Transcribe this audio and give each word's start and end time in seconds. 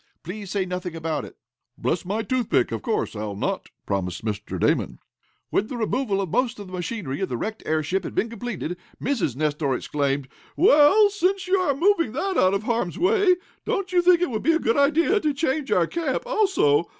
Please 0.23 0.49
say 0.49 0.65
nothing 0.65 0.95
about 0.95 1.25
it." 1.25 1.37
"Bless 1.77 2.03
my 2.05 2.23
toothpick! 2.23 2.71
Of 2.71 2.81
course, 2.81 3.15
I'll 3.15 3.35
not," 3.35 3.69
promised 3.85 4.25
Mr. 4.25 4.59
Damon. 4.59 4.97
When 5.51 5.67
the 5.67 5.77
removal 5.77 6.21
of 6.21 6.29
most 6.31 6.57
of 6.57 6.65
the 6.65 6.73
machinery 6.73 7.19
of 7.21 7.29
the 7.29 7.37
wrecked 7.37 7.61
airship 7.67 8.03
had 8.03 8.15
been 8.15 8.27
completed, 8.27 8.77
Mrs. 8.99 9.35
Nestor 9.35 9.75
exclaimed: 9.75 10.27
"Well, 10.57 11.11
since 11.11 11.47
you 11.47 11.57
are 11.57 11.75
moving 11.75 12.13
that 12.13 12.35
out 12.35 12.55
of 12.55 12.63
harm's 12.63 12.97
way, 12.97 13.35
don't 13.63 13.91
you 13.93 14.01
think 14.01 14.21
it 14.21 14.31
would 14.31 14.41
be 14.41 14.53
a 14.53 14.57
good 14.59 14.75
idea 14.75 15.19
to 15.19 15.35
change 15.35 15.71
our 15.71 15.85
camp, 15.85 16.23
also? 16.25 16.87